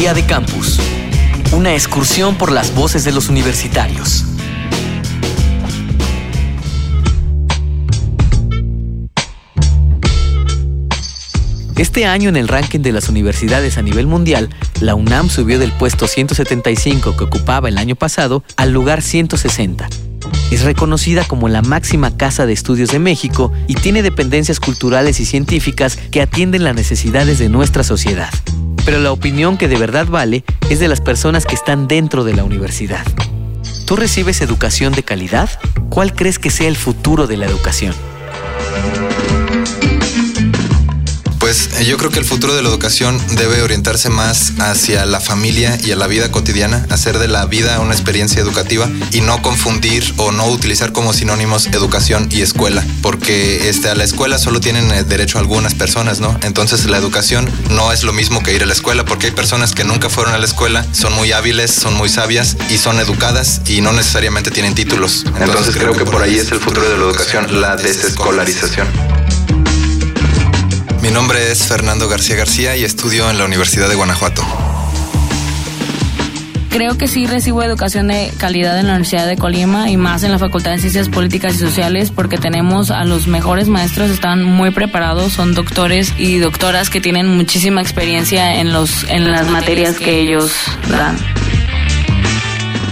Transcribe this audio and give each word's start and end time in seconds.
Día 0.00 0.14
de 0.14 0.24
Campus. 0.24 0.80
Una 1.52 1.74
excursión 1.74 2.36
por 2.36 2.52
las 2.52 2.74
voces 2.74 3.04
de 3.04 3.12
los 3.12 3.28
universitarios. 3.28 4.24
Este 11.76 12.06
año 12.06 12.30
en 12.30 12.38
el 12.38 12.48
ranking 12.48 12.80
de 12.80 12.92
las 12.92 13.10
universidades 13.10 13.76
a 13.76 13.82
nivel 13.82 14.06
mundial, 14.06 14.48
la 14.80 14.94
UNAM 14.94 15.28
subió 15.28 15.58
del 15.58 15.72
puesto 15.72 16.06
175 16.06 17.18
que 17.18 17.24
ocupaba 17.24 17.68
el 17.68 17.76
año 17.76 17.94
pasado 17.94 18.42
al 18.56 18.72
lugar 18.72 19.02
160. 19.02 19.86
Es 20.50 20.62
reconocida 20.62 21.24
como 21.24 21.50
la 21.50 21.60
máxima 21.60 22.16
casa 22.16 22.46
de 22.46 22.54
estudios 22.54 22.88
de 22.88 23.00
México 23.00 23.52
y 23.68 23.74
tiene 23.74 24.02
dependencias 24.02 24.60
culturales 24.60 25.20
y 25.20 25.26
científicas 25.26 25.98
que 26.10 26.22
atienden 26.22 26.64
las 26.64 26.74
necesidades 26.74 27.38
de 27.38 27.50
nuestra 27.50 27.84
sociedad. 27.84 28.30
Pero 28.90 29.02
la 29.02 29.12
opinión 29.12 29.56
que 29.56 29.68
de 29.68 29.76
verdad 29.76 30.08
vale 30.08 30.42
es 30.68 30.80
de 30.80 30.88
las 30.88 31.00
personas 31.00 31.46
que 31.46 31.54
están 31.54 31.86
dentro 31.86 32.24
de 32.24 32.34
la 32.34 32.42
universidad. 32.42 33.06
¿Tú 33.86 33.94
recibes 33.94 34.40
educación 34.40 34.92
de 34.94 35.04
calidad? 35.04 35.48
¿Cuál 35.90 36.12
crees 36.12 36.40
que 36.40 36.50
sea 36.50 36.66
el 36.66 36.74
futuro 36.74 37.28
de 37.28 37.36
la 37.36 37.46
educación? 37.46 37.94
Eh, 41.80 41.86
yo 41.86 41.96
creo 41.96 42.10
que 42.10 42.18
el 42.18 42.26
futuro 42.26 42.54
de 42.54 42.62
la 42.62 42.68
educación 42.68 43.18
debe 43.36 43.62
orientarse 43.62 44.10
más 44.10 44.52
hacia 44.58 45.06
la 45.06 45.18
familia 45.18 45.78
y 45.82 45.92
a 45.92 45.96
la 45.96 46.06
vida 46.06 46.30
cotidiana, 46.30 46.86
hacer 46.90 47.18
de 47.18 47.26
la 47.26 47.46
vida 47.46 47.80
una 47.80 47.94
experiencia 47.94 48.42
educativa 48.42 48.90
y 49.12 49.22
no 49.22 49.40
confundir 49.40 50.12
o 50.18 50.30
no 50.30 50.46
utilizar 50.48 50.92
como 50.92 51.14
sinónimos 51.14 51.68
educación 51.68 52.28
y 52.30 52.42
escuela, 52.42 52.84
porque 53.00 53.70
este, 53.70 53.88
a 53.88 53.94
la 53.94 54.04
escuela 54.04 54.38
solo 54.38 54.60
tienen 54.60 54.90
eh, 54.90 55.04
derecho 55.04 55.38
algunas 55.38 55.74
personas, 55.74 56.20
¿no? 56.20 56.38
Entonces 56.42 56.84
la 56.84 56.98
educación 56.98 57.50
no 57.70 57.92
es 57.92 58.02
lo 58.02 58.12
mismo 58.12 58.42
que 58.42 58.54
ir 58.54 58.62
a 58.62 58.66
la 58.66 58.74
escuela, 58.74 59.06
porque 59.06 59.28
hay 59.28 59.32
personas 59.32 59.72
que 59.72 59.84
nunca 59.84 60.10
fueron 60.10 60.34
a 60.34 60.38
la 60.38 60.44
escuela, 60.44 60.84
son 60.92 61.14
muy 61.14 61.32
hábiles, 61.32 61.70
son 61.70 61.94
muy 61.94 62.10
sabias 62.10 62.58
y 62.68 62.76
son 62.76 63.00
educadas 63.00 63.62
y 63.66 63.80
no 63.80 63.92
necesariamente 63.92 64.50
tienen 64.50 64.74
títulos. 64.74 65.24
Entonces, 65.40 65.74
creo, 65.76 65.94
que 65.94 66.04
por 66.04 66.22
ahí 66.22 66.38
es 66.38 66.52
el 66.52 66.60
futuro 66.60 66.90
de 66.90 66.98
la 66.98 67.04
educación, 67.04 67.60
la 67.60 67.76
desescolarización. 67.76 69.19
Mi 71.02 71.10
nombre 71.10 71.50
es 71.50 71.66
Fernando 71.66 72.08
García 72.08 72.36
García 72.36 72.76
y 72.76 72.84
estudio 72.84 73.30
en 73.30 73.38
la 73.38 73.46
Universidad 73.46 73.88
de 73.88 73.94
Guanajuato. 73.94 74.42
Creo 76.68 76.98
que 76.98 77.08
sí 77.08 77.26
recibo 77.26 77.62
educación 77.62 78.08
de 78.08 78.30
calidad 78.36 78.78
en 78.78 78.86
la 78.86 78.92
Universidad 78.92 79.26
de 79.26 79.36
Colima 79.36 79.90
y 79.90 79.96
más 79.96 80.22
en 80.24 80.30
la 80.30 80.38
Facultad 80.38 80.72
de 80.72 80.78
Ciencias 80.78 81.08
Políticas 81.08 81.54
y 81.54 81.58
Sociales 81.58 82.10
porque 82.10 82.36
tenemos 82.36 82.90
a 82.90 83.04
los 83.04 83.26
mejores 83.26 83.68
maestros, 83.68 84.10
están 84.10 84.44
muy 84.44 84.70
preparados, 84.70 85.32
son 85.32 85.54
doctores 85.54 86.12
y 86.18 86.38
doctoras 86.38 86.90
que 86.90 87.00
tienen 87.00 87.28
muchísima 87.28 87.80
experiencia 87.80 88.60
en, 88.60 88.72
los, 88.72 89.04
en 89.04 89.32
las 89.32 89.48
materias 89.48 89.96
que 89.98 90.20
ellos 90.20 90.52
dan. 90.90 91.18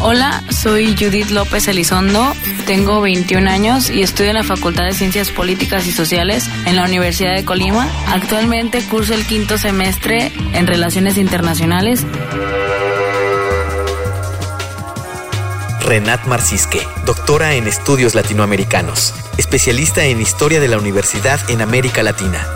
Hola, 0.00 0.42
soy 0.50 0.96
Judith 0.98 1.30
López 1.30 1.68
Elizondo, 1.68 2.34
tengo 2.62 3.00
21 3.00 3.50
años 3.50 3.90
y 3.90 4.02
estudio 4.02 4.30
en 4.30 4.36
la 4.36 4.44
Facultad 4.44 4.84
de 4.84 4.92
Ciencias 4.92 5.30
Políticas 5.30 5.86
y 5.86 5.92
Sociales 5.92 6.48
en 6.66 6.76
la 6.76 6.84
Universidad 6.84 7.34
de 7.34 7.44
Colima. 7.44 7.88
Actualmente 8.08 8.82
curso 8.82 9.14
el 9.14 9.26
quinto 9.26 9.58
semestre 9.58 10.32
en 10.54 10.66
Relaciones 10.66 11.18
Internacionales. 11.18 12.06
Renat 15.80 16.24
Marcisque, 16.26 16.80
doctora 17.04 17.54
en 17.54 17.66
estudios 17.66 18.14
latinoamericanos, 18.14 19.14
especialista 19.36 20.04
en 20.04 20.20
historia 20.20 20.60
de 20.60 20.68
la 20.68 20.78
universidad 20.78 21.38
en 21.50 21.60
América 21.60 22.02
Latina. 22.02 22.46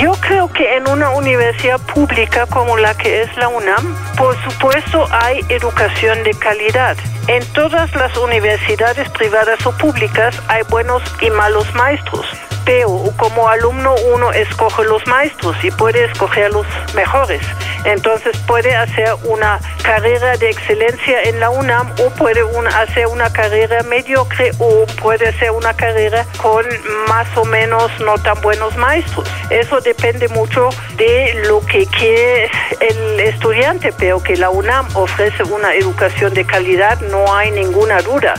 Yo 0.00 0.12
creo 0.20 0.48
que 0.52 0.76
en 0.76 0.88
una 0.88 1.10
universidad 1.10 1.80
pública 1.80 2.46
como 2.46 2.76
la 2.76 2.96
que 2.96 3.22
es 3.22 3.36
la 3.36 3.48
UNAM, 3.48 3.96
por 4.16 4.40
supuesto 4.44 5.06
hay 5.10 5.44
educación 5.48 6.22
de 6.22 6.34
calidad. 6.34 6.96
En 7.28 7.44
todas 7.52 7.94
las 7.94 8.16
universidades 8.16 9.08
privadas 9.10 9.64
o 9.64 9.72
públicas 9.78 10.34
hay 10.48 10.62
buenos 10.68 11.02
y 11.20 11.30
malos 11.30 11.72
maestros 11.74 12.26
pero 12.64 13.12
como 13.16 13.48
alumno 13.48 13.94
uno 14.14 14.32
escoge 14.32 14.84
los 14.84 15.06
maestros 15.06 15.56
y 15.62 15.70
puede 15.70 16.04
escoger 16.04 16.52
los 16.52 16.66
mejores. 16.94 17.42
Entonces 17.84 18.36
puede 18.46 18.74
hacer 18.74 19.14
una 19.24 19.58
carrera 19.82 20.36
de 20.36 20.50
excelencia 20.50 21.22
en 21.24 21.40
la 21.40 21.50
UNAM 21.50 21.92
o 21.98 22.10
puede 22.10 22.42
hacer 22.74 23.08
una 23.08 23.32
carrera 23.32 23.82
mediocre 23.82 24.52
o 24.58 24.86
puede 25.00 25.28
hacer 25.28 25.50
una 25.50 25.74
carrera 25.74 26.24
con 26.40 26.64
más 27.08 27.26
o 27.36 27.44
menos 27.44 27.90
no 28.00 28.14
tan 28.18 28.40
buenos 28.40 28.76
maestros. 28.76 29.28
Eso 29.50 29.80
depende 29.80 30.28
mucho 30.28 30.68
de 30.96 31.42
lo 31.48 31.60
que 31.66 31.86
quiere 31.86 32.50
el 32.80 33.20
estudiante, 33.20 33.92
pero 33.98 34.22
que 34.22 34.36
la 34.36 34.50
UNAM 34.50 34.86
ofrece 34.94 35.42
una 35.44 35.74
educación 35.74 36.32
de 36.34 36.44
calidad 36.44 37.00
no 37.12 37.32
hay 37.32 37.52
ninguna 37.52 38.00
duda. 38.00 38.34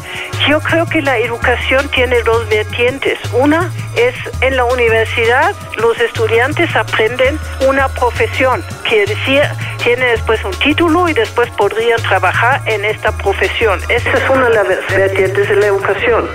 Yo 0.49 0.59
creo 0.59 0.85
que 0.85 1.01
la 1.01 1.17
educación 1.19 1.87
tiene 1.89 2.21
dos 2.23 2.49
vertientes. 2.49 3.17
Una 3.31 3.71
es 3.95 4.15
en 4.41 4.57
la 4.57 4.65
universidad 4.65 5.55
los 5.77 5.97
estudiantes 5.99 6.75
aprenden 6.75 7.39
una 7.67 7.87
profesión, 7.87 8.63
que 8.89 9.05
decía, 9.05 9.55
tiene 9.83 10.05
después 10.07 10.43
un 10.43 10.51
título 10.51 11.07
y 11.07 11.13
después 11.13 11.49
podrían 11.51 12.01
trabajar 12.01 12.61
en 12.65 12.83
esta 12.83 13.11
profesión. 13.11 13.79
Esa 13.89 14.11
es 14.11 14.29
una 14.29 14.49
de 14.49 14.55
las 14.55 14.67
vertientes 14.89 15.47
de 15.47 15.55
la 15.55 15.67
educación. 15.67 16.27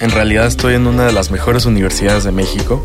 En 0.00 0.10
realidad 0.10 0.46
estoy 0.46 0.74
en 0.74 0.86
una 0.86 1.06
de 1.06 1.12
las 1.12 1.30
mejores 1.30 1.64
universidades 1.64 2.24
de 2.24 2.32
México 2.32 2.84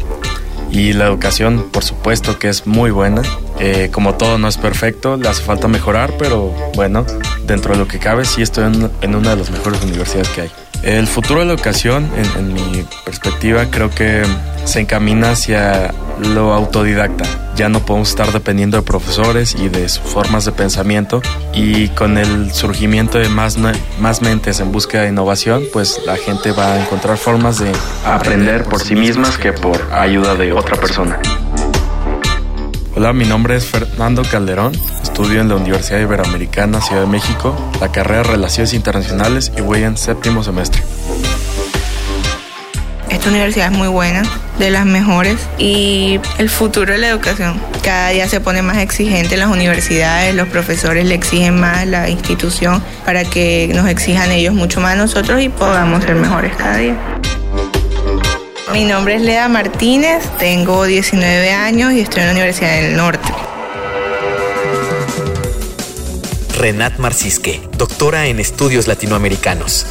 y 0.72 0.94
la 0.94 1.06
educación, 1.06 1.70
por 1.72 1.84
supuesto 1.84 2.40
que 2.40 2.50
es 2.50 2.66
muy 2.66 2.92
buena. 2.92 3.22
Eh, 3.60 3.90
como 3.92 4.16
todo 4.16 4.38
no 4.38 4.48
es 4.48 4.58
perfecto, 4.58 5.18
le 5.18 5.28
hace 5.28 5.44
falta 5.44 5.68
mejorar, 5.68 6.14
pero 6.18 6.54
bueno, 6.76 7.06
dentro 7.46 7.74
de 7.74 7.80
lo 7.80 7.88
que 7.88 8.00
cabe 8.00 8.26
sí 8.26 8.42
estoy 8.42 8.72
en 9.02 9.16
una 9.16 9.32
de 9.32 9.36
las 9.36 9.52
mejores 9.52 9.84
universidades 9.84 10.30
que 10.30 10.42
hay. 10.42 10.52
El 10.84 11.06
futuro 11.06 11.42
de 11.42 11.46
la 11.46 11.54
educación, 11.54 12.10
en, 12.38 12.54
mi 12.54 12.84
perspectiva, 13.06 13.68
creo 13.70 13.92
que 13.92 14.24
se 14.66 14.80
encamina 14.80 15.32
hacia 15.32 15.94
lo 16.22 16.54
autodidacta. 16.54 17.26
Ya 17.56 17.70
no 17.70 17.86
podemos 17.86 18.10
estar 18.10 18.32
dependiendo 18.32 18.78
de 18.78 18.84
profesores 18.84 19.56
y 19.56 19.70
de 19.70 19.90
sus 19.90 20.04
formas 20.04 20.46
de 20.46 20.52
pensamiento. 20.52 21.22
Y 21.54 21.90
con 21.90 22.18
el 22.18 22.54
surgimiento 22.54 23.18
de 23.18 23.30
más, 23.30 23.58
más 24.00 24.22
mentes 24.22 24.60
en 24.60 24.72
búsqueda 24.72 25.04
de 25.04 25.10
innovación, 25.10 25.64
pues 25.74 26.00
la 26.06 26.16
gente 26.18 26.52
va 26.52 26.74
a 26.74 26.82
encontrar 26.82 27.18
formas 27.18 27.60
de 27.60 27.72
aprender 28.06 28.64
por 28.64 28.82
sí 28.82 28.96
mismas 28.96 29.38
que 29.38 29.52
por 29.52 29.80
ayuda 29.92 30.36
de 30.36 30.54
otra 30.54 30.78
persona. 30.78 31.20
Hola, 32.96 33.14
mi 33.14 33.26
nombre 33.26 33.56
es 33.56 33.66
Fernando 33.66 34.22
Calderón, 34.30 34.74
estudio 35.02 35.40
en 35.40 35.48
la 35.48 35.56
Universidad 35.56 36.00
Iberoamericana 36.00 36.82
Ciudad 36.82 37.02
de 37.02 37.08
México, 37.08 37.56
la 37.80 37.90
carrera 37.92 38.24
Relaciones 38.24 38.74
Internacionales 38.74 39.52
y 39.58 39.62
voy 39.62 39.84
en 39.84 39.98
séptimo 39.98 40.44
semestre. 40.44 40.84
Esta 43.10 43.30
universidad 43.30 43.72
es 43.72 43.78
muy 43.78 43.88
buena, 43.88 44.24
de 44.62 44.70
las 44.70 44.86
mejores 44.86 45.38
y 45.58 46.20
el 46.38 46.50
futuro 46.50 46.94
de 46.94 47.00
la 47.00 47.08
educación. 47.08 47.60
Cada 47.84 48.10
día 48.10 48.30
se 48.30 48.40
pone 48.40 48.62
más 48.62 48.78
exigente 48.78 49.34
en 49.34 49.40
las 49.40 49.50
universidades, 49.50 50.36
los 50.36 50.48
profesores 50.48 51.06
le 51.06 51.16
exigen 51.16 51.60
más 51.60 51.80
a 51.80 51.86
la 51.86 52.10
institución 52.10 52.82
para 53.04 53.26
que 53.26 53.72
nos 53.74 53.90
exijan 53.90 54.32
ellos 54.32 54.54
mucho 54.54 54.80
más 54.80 54.94
a 54.94 54.96
nosotros 54.96 55.42
y 55.42 55.50
podamos 55.50 56.04
ser 56.04 56.16
mejores 56.16 56.56
cada 56.56 56.78
día. 56.78 56.96
Mi 58.72 58.86
nombre 58.86 59.16
es 59.16 59.22
Leda 59.22 59.50
Martínez, 59.50 60.24
tengo 60.38 60.86
19 60.86 61.52
años 61.52 61.92
y 61.94 62.02
estoy 62.02 62.22
en 62.22 62.28
la 62.28 62.34
Universidad 62.34 62.82
del 62.82 62.96
Norte. 62.96 63.34
Renat 66.58 67.00
Marcisque, 67.00 67.60
doctora 67.78 68.28
en 68.28 68.40
estudios 68.40 68.88
latinoamericanos. 68.88 69.88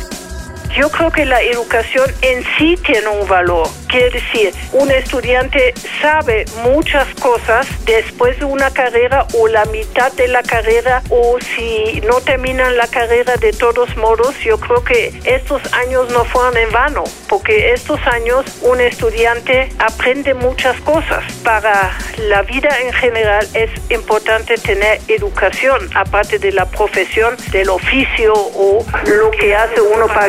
Yo 0.77 0.89
creo 0.89 1.11
que 1.11 1.25
la 1.25 1.43
educación 1.43 2.09
en 2.23 2.45
sí 2.57 2.77
tiene 2.85 3.09
un 3.09 3.27
valor. 3.29 3.69
Quiere 3.89 4.11
decir, 4.11 4.55
un 4.73 4.91
estudiante 4.91 5.75
sabe 6.01 6.45
muchas 6.63 7.13
cosas 7.21 7.67
después 7.85 8.39
de 8.39 8.45
una 8.45 8.71
carrera 8.71 9.27
o 9.35 9.49
la 9.49 9.65
mitad 9.67 10.13
de 10.13 10.29
la 10.29 10.43
carrera 10.45 11.03
o 11.11 11.39
si 11.41 12.01
no 12.03 12.21
terminan 12.21 12.77
la 12.77 12.87
carrera 12.87 13.37
de 13.37 13.53
todos 13.53 13.97
modos, 13.97 14.39
yo 14.45 14.59
creo 14.59 14.85
que 14.85 15.13
estos 15.25 15.61
años 15.73 16.11
no 16.13 16.25
fueron 16.25 16.57
en 16.57 16.71
vano, 16.71 17.03
porque 17.29 17.73
estos 17.73 18.01
años 18.07 18.45
un 18.63 18.81
estudiante 18.81 19.71
aprende 19.79 20.35
muchas 20.35 20.81
cosas. 20.83 21.25
Para 21.43 21.91
la 22.19 22.43
vida 22.43 22.69
en 22.81 22.93
general 22.93 23.47
es 23.55 23.71
importante 23.91 24.55
tener 24.57 25.01
educación, 25.09 25.91
aparte 25.95 26.39
de 26.39 26.53
la 26.53 26.67
profesión, 26.67 27.37
del 27.51 27.71
oficio 27.71 28.33
o 28.35 28.85
lo 29.07 29.31
que 29.33 29.55
hace 29.57 29.81
uno 29.81 30.07
para 30.07 30.29